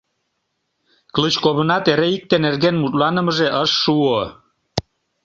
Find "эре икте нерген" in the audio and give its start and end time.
1.91-2.75